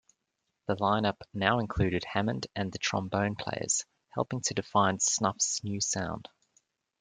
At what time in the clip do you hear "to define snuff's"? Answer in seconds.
4.45-5.63